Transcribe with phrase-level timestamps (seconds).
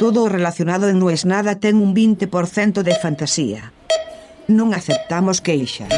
[0.00, 3.68] Todo relacionado en No es nada ten un 20% de fantasía.
[4.48, 5.92] Non aceptamos queixas.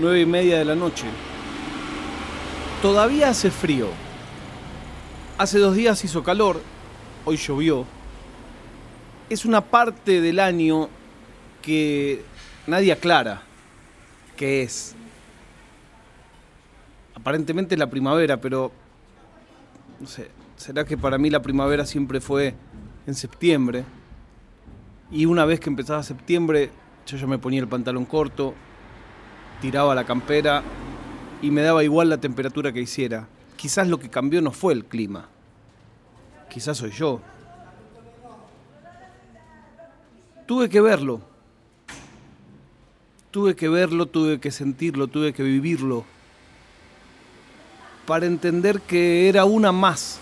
[0.00, 1.04] Nueve y media de la noche.
[2.80, 3.92] Todavía hace frío.
[5.36, 6.64] Hace dos días hizo calor,
[7.28, 7.84] hoy llovió.
[9.28, 10.88] Es una parte del año
[11.60, 12.24] que
[12.66, 13.44] nadie aclara
[14.38, 14.96] qué es.
[17.28, 18.72] Aparentemente la primavera, pero
[20.00, 22.54] no sé, será que para mí la primavera siempre fue
[23.06, 23.84] en septiembre.
[25.10, 26.70] Y una vez que empezaba septiembre,
[27.06, 28.54] yo ya me ponía el pantalón corto,
[29.60, 30.62] tiraba la campera
[31.42, 33.28] y me daba igual la temperatura que hiciera.
[33.58, 35.28] Quizás lo que cambió no fue el clima.
[36.48, 37.20] Quizás soy yo.
[40.46, 41.20] Tuve que verlo.
[43.30, 46.06] Tuve que verlo, tuve que sentirlo, tuve que vivirlo.
[48.08, 50.18] Para entender que era una más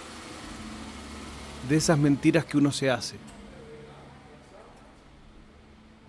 [1.68, 3.14] de esas mentiras que uno se hace.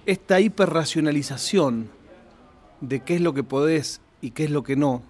[0.07, 1.91] Esta hiperracionalización
[2.81, 5.03] de qué es lo que podés y qué es lo que no,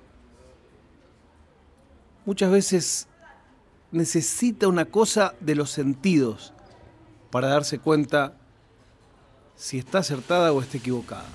[2.26, 3.08] muchas veces
[3.94, 6.52] necesita una cosa de los sentidos
[7.32, 8.34] para darse cuenta
[9.56, 11.30] si está acertada o está equivocada.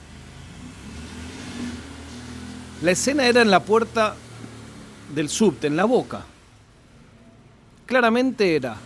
[2.82, 4.14] La escena era en la puerta
[5.14, 6.24] del subte, en la boca.
[7.86, 8.76] Claramente era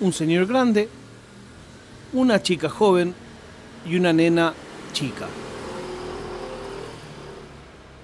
[0.00, 0.88] un señor grande,
[2.12, 3.14] una chica joven
[3.84, 4.54] y una nena
[4.92, 5.26] chica.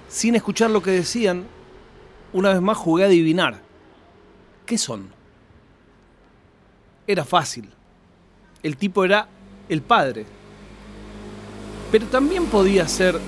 [0.09, 1.45] Sin escuchar lo que decían,
[2.33, 3.61] una vez más jugué a adivinar.
[4.65, 5.09] ¿Qué son?
[7.07, 7.69] Era fácil.
[8.63, 9.27] El tipo era
[9.69, 10.25] el padre.
[11.91, 13.19] Pero también podía ser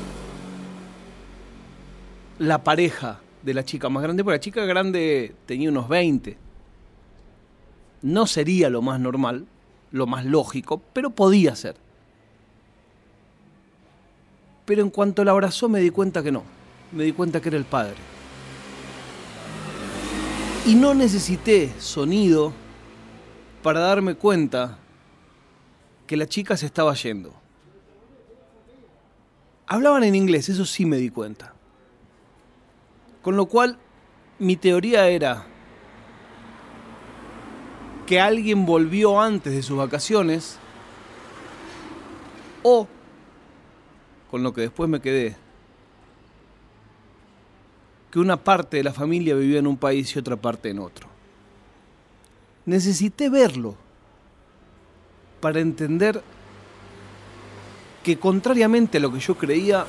[2.40, 6.36] la pareja de la chica más grande, porque la chica grande tenía unos 20.
[8.02, 9.46] No sería lo más normal,
[9.92, 11.78] lo más lógico, pero podía ser.
[14.66, 16.44] Pero en cuanto la abrazó me di cuenta que no,
[16.92, 17.96] me di cuenta que era el padre.
[20.66, 22.52] Y no necesité sonido
[23.64, 24.78] para darme cuenta
[26.06, 27.34] que la chica se estaba yendo.
[29.68, 31.54] Hablaban en inglés, eso sí me di cuenta.
[33.28, 33.78] Con lo cual,
[34.40, 35.46] mi teoría era
[38.06, 40.58] que alguien volvió antes de sus vacaciones
[42.64, 42.88] o,
[44.32, 45.36] con lo que después me quedé,
[48.12, 51.10] que una parte de la familia vivía en un país y otra parte en otro.
[52.66, 53.76] Necesité verlo
[55.42, 56.24] para entender
[58.06, 59.86] que contrariamente a lo que yo creía,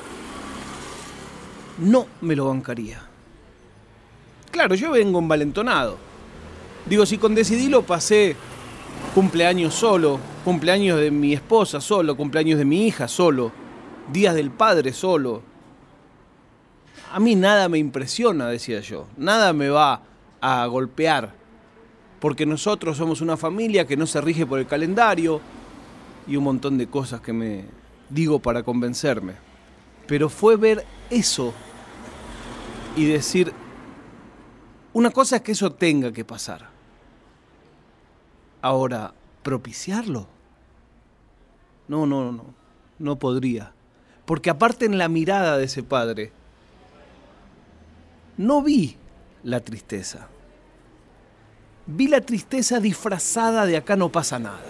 [1.77, 3.08] no me lo bancaría.
[4.59, 5.97] Claro, yo vengo envalentonado.
[6.85, 8.35] Digo, si con Decidilo pasé
[9.15, 13.53] cumpleaños solo, cumpleaños de mi esposa solo, cumpleaños de mi hija solo,
[14.11, 15.43] días del padre solo.
[17.13, 19.07] A mí nada me impresiona, decía yo.
[19.15, 20.01] Nada me va
[20.41, 21.31] a golpear.
[22.19, 25.39] Porque nosotros somos una familia que no se rige por el calendario
[26.27, 27.63] y un montón de cosas que me
[28.09, 29.35] digo para convencerme.
[30.05, 31.53] Pero fue ver eso
[32.97, 33.53] y decir,
[34.93, 36.67] una cosa es que eso tenga que pasar.
[38.61, 39.13] Ahora,
[39.43, 40.27] propiciarlo.
[41.87, 42.45] No, no, no,
[42.97, 43.73] no podría.
[44.25, 46.31] Porque aparte en la mirada de ese padre,
[48.37, 48.95] no vi
[49.43, 50.27] la tristeza.
[51.85, 54.61] Vi la tristeza disfrazada de acá no pasa nada.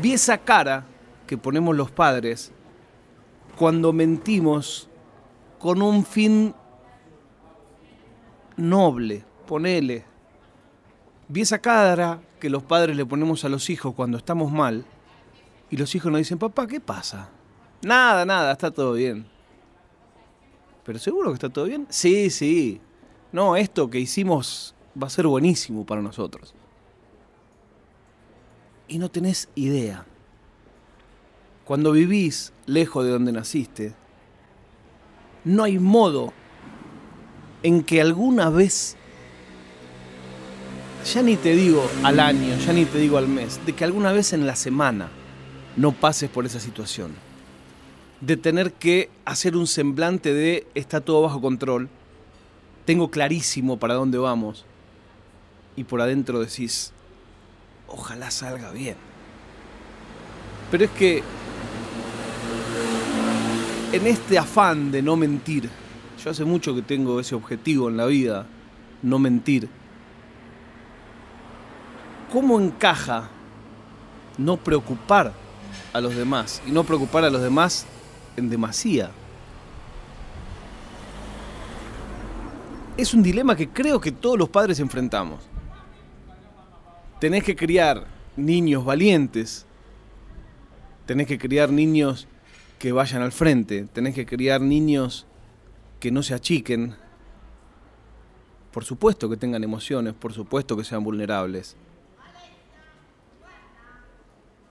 [0.00, 0.84] Vi esa cara
[1.26, 2.52] que ponemos los padres
[3.56, 4.88] cuando mentimos
[5.58, 6.54] con un fin
[8.56, 10.04] noble, ponele.
[11.28, 14.84] Vi esa cara que los padres le ponemos a los hijos cuando estamos mal
[15.70, 17.30] y los hijos nos dicen, papá, ¿qué pasa?
[17.82, 19.26] Nada, nada, está todo bien.
[20.84, 21.86] ¿Pero seguro que está todo bien?
[21.88, 22.80] Sí, sí.
[23.32, 26.54] No, esto que hicimos va a ser buenísimo para nosotros.
[28.86, 30.06] Y no tenés idea.
[31.64, 33.94] Cuando vivís lejos de donde naciste,
[35.44, 36.32] no hay modo
[37.62, 38.97] en que alguna vez
[41.12, 44.12] ya ni te digo al año, ya ni te digo al mes, de que alguna
[44.12, 45.08] vez en la semana
[45.76, 47.12] no pases por esa situación.
[48.20, 51.88] De tener que hacer un semblante de está todo bajo control,
[52.84, 54.66] tengo clarísimo para dónde vamos,
[55.76, 56.92] y por adentro decís,
[57.86, 58.96] ojalá salga bien.
[60.70, 61.22] Pero es que
[63.92, 65.70] en este afán de no mentir,
[66.22, 68.44] Yo hace mucho que tengo ese objetivo en la vida,
[69.02, 69.68] no mentir.
[72.32, 73.30] ¿Cómo encaja
[74.36, 75.32] no preocupar
[75.92, 77.86] a los demás y no preocupar a los demás
[78.36, 79.10] en demasía?
[82.98, 85.40] Es un dilema que creo que todos los padres enfrentamos.
[87.18, 89.64] Tenés que criar niños valientes,
[91.06, 92.28] tenés que criar niños
[92.78, 95.26] que vayan al frente, tenés que criar niños
[95.98, 96.94] que no se achiquen,
[98.70, 101.76] por supuesto que tengan emociones, por supuesto que sean vulnerables.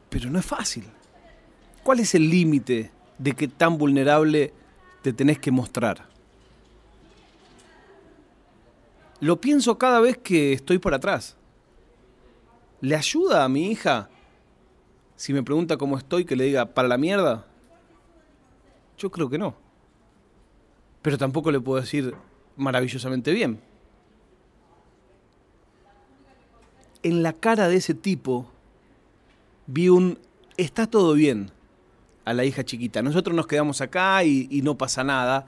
[0.09, 0.85] Pero no es fácil.
[1.83, 4.53] ¿Cuál es el límite de qué tan vulnerable
[5.01, 6.05] te tenés que mostrar?
[9.19, 11.35] Lo pienso cada vez que estoy por atrás.
[12.81, 14.09] ¿Le ayuda a mi hija
[15.15, 17.47] si me pregunta cómo estoy que le diga para la mierda?
[18.97, 19.55] Yo creo que no.
[21.01, 22.15] Pero tampoco le puedo decir
[22.55, 23.59] maravillosamente bien.
[27.01, 28.51] En la cara de ese tipo
[29.67, 30.17] vi un
[30.57, 31.51] está todo bien
[32.25, 33.01] a la hija chiquita.
[33.01, 35.47] Nosotros nos quedamos acá y, no pasa nada.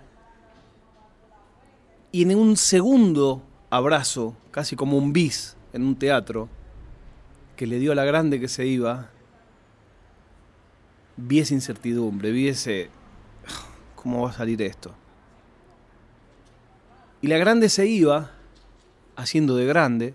[2.12, 6.48] Y en un segundo abrazo, casi como un bis en un teatro,
[7.58, 9.10] que le dio a la grande que se iba,
[11.18, 12.90] vi esa incertidumbre, vi ese...
[13.96, 14.94] ¿Cómo va a salir esto?
[17.22, 18.32] Y la grande se iba,
[19.18, 20.14] haciendo de grande,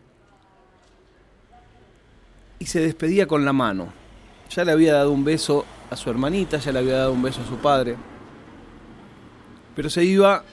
[2.59, 3.93] y se despedía con la mano.
[4.51, 7.43] Ya le había dado un beso a su hermanita, ya le había dado un beso
[7.43, 7.97] a su padre,
[9.75, 10.45] pero se iba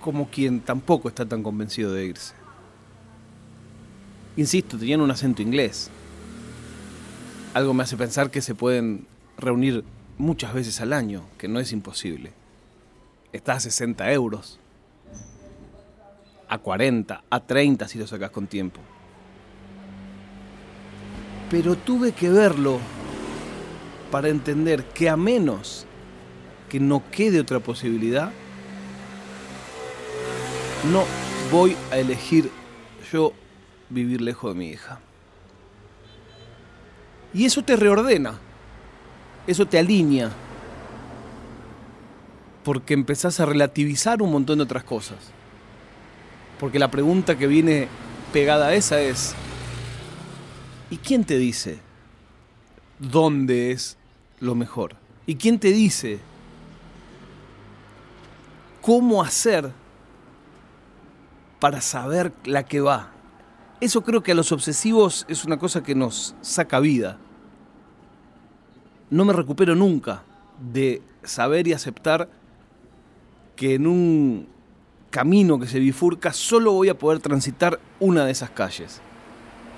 [0.00, 2.34] como quien tampoco está tan convencido de irse.
[4.36, 5.90] Insisto, tenían un acento inglés.
[7.54, 9.06] Algo me hace pensar que se pueden
[9.36, 9.84] reunir
[10.16, 12.32] muchas veces al año, que no es imposible.
[13.32, 14.60] Está a 60 euros,
[16.48, 18.80] a 40, a 30 si lo sacas con tiempo.
[21.50, 22.78] Pero tuve que verlo
[24.10, 25.86] para entender que a menos
[26.68, 28.30] que no quede otra posibilidad,
[30.92, 31.04] no
[31.50, 32.50] voy a elegir
[33.12, 33.32] yo
[33.88, 35.00] vivir lejos de mi hija.
[37.32, 38.38] Y eso te reordena,
[39.46, 40.30] eso te alinea,
[42.64, 45.18] porque empezás a relativizar un montón de otras cosas.
[46.60, 47.88] Porque la pregunta que viene
[48.32, 49.34] pegada a esa es,
[50.90, 51.80] ¿y quién te dice
[52.98, 53.96] dónde es
[54.40, 54.96] lo mejor?
[55.26, 56.20] ¿Y quién te dice
[58.80, 59.70] cómo hacer
[61.60, 63.12] para saber la que va?
[63.80, 67.18] Eso creo que a los obsesivos es una cosa que nos saca vida.
[69.10, 70.22] No me recupero nunca
[70.72, 72.28] de saber y aceptar
[73.54, 74.48] que en un
[75.10, 79.00] camino que se bifurca solo voy a poder transitar una de esas calles.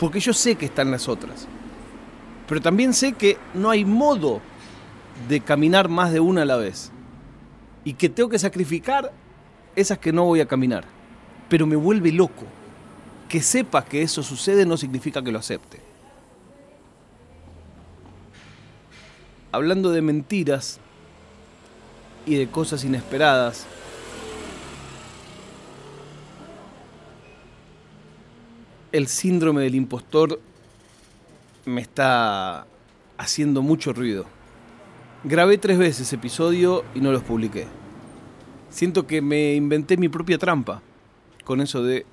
[0.01, 1.47] Porque yo sé que están las otras.
[2.49, 4.41] Pero también sé que no hay modo
[5.29, 6.91] de caminar más de una a la vez.
[7.85, 9.13] Y que tengo que sacrificar
[9.77, 10.85] esas que no voy a caminar.
[11.51, 12.47] Pero me vuelve loco
[13.29, 15.81] que sepa que eso sucede no significa que lo acepte.
[19.53, 20.81] Hablando de mentiras
[22.25, 23.67] y de cosas inesperadas,
[28.93, 30.41] el síndrome del impostor
[31.65, 32.67] me está
[33.19, 34.25] haciendo mucho ruido.
[35.25, 37.67] Grabé tres veces episodio y no los publiqué.
[38.71, 40.83] Siento que me inventé mi propia trampa
[41.45, 42.07] con eso de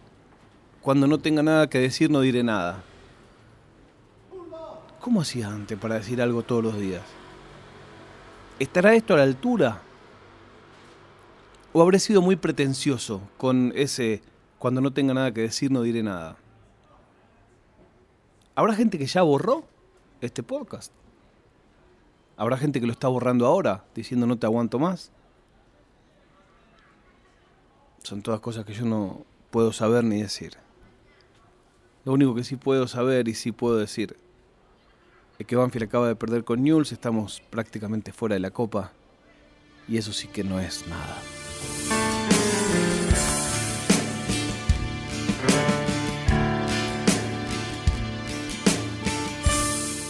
[0.81, 2.83] cuando no tenga nada que decir no diré nada.
[4.99, 7.03] ¿Cómo hacía antes para decir algo todos los días?
[8.59, 9.81] ¿Estará esto a la altura?
[11.71, 14.21] ¿O habré sido muy pretencioso con ese
[14.59, 16.37] cuando no tenga nada que decir no diré nada?
[18.57, 19.65] ¿Habrá gente que ya borró
[20.19, 20.91] este podcast?
[22.37, 25.11] ¿Habrá gente que lo está borrando ahora, diciendo no te aguanto más?
[28.01, 30.53] Son todas cosas que yo no puedo saber ni decir.
[32.03, 34.17] Lo único que sí puedo saber y sí puedo decir
[35.37, 38.91] es que Banfield acaba de perder con Newell's, estamos prácticamente fuera de la copa
[39.87, 42.06] y eso sí que no es nada.